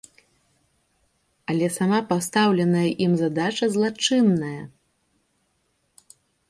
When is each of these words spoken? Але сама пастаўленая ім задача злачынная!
Але 1.53 1.67
сама 1.77 1.99
пастаўленая 2.13 2.89
ім 3.09 3.19
задача 3.23 3.65
злачынная! 3.77 4.59